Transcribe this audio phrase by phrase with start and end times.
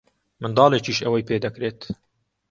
[0.41, 1.79] منداڵێکیش ئەوەی پێ دەکرێت.